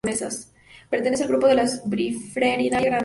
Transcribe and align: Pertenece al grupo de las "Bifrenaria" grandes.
Pertenece 0.89 1.21
al 1.25 1.29
grupo 1.29 1.45
de 1.45 1.53
las 1.53 1.83
"Bifrenaria" 1.87 2.79
grandes. 2.81 2.99